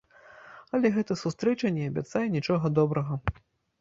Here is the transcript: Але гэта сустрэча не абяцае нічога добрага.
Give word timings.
Але 0.77 0.91
гэта 0.95 1.17
сустрэча 1.23 1.73
не 1.77 1.83
абяцае 1.91 2.25
нічога 2.37 2.75
добрага. 2.79 3.13